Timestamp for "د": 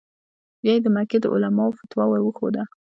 0.83-0.87, 1.21-1.25